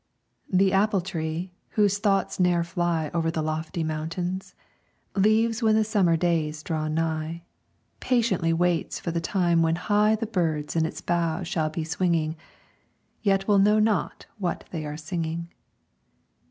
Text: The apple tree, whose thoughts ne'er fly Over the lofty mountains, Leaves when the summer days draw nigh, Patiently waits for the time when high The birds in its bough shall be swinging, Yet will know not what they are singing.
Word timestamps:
The 0.51 0.73
apple 0.73 1.01
tree, 1.01 1.53
whose 1.77 1.99
thoughts 1.99 2.39
ne'er 2.39 2.63
fly 2.63 3.11
Over 3.13 3.29
the 3.29 3.43
lofty 3.43 3.83
mountains, 3.83 4.55
Leaves 5.15 5.61
when 5.61 5.75
the 5.75 5.83
summer 5.83 6.17
days 6.17 6.63
draw 6.63 6.87
nigh, 6.87 7.43
Patiently 7.99 8.51
waits 8.51 8.99
for 8.99 9.11
the 9.11 9.21
time 9.21 9.61
when 9.61 9.75
high 9.75 10.15
The 10.15 10.25
birds 10.25 10.75
in 10.75 10.87
its 10.87 11.01
bough 11.01 11.43
shall 11.43 11.69
be 11.69 11.83
swinging, 11.83 12.35
Yet 13.21 13.47
will 13.47 13.59
know 13.59 13.77
not 13.77 14.25
what 14.39 14.63
they 14.71 14.87
are 14.87 14.97
singing. 14.97 15.49